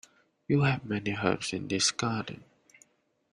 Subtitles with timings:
[0.47, 2.43] You have many herbs in this garden.